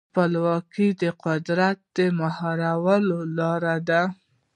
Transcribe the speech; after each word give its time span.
ولسواکي 0.17 0.87
د 1.01 1.03
قدرت 1.23 1.77
د 1.95 1.97
مهارولو 2.19 3.19
لاره 3.37 3.75
ده. 3.89 4.01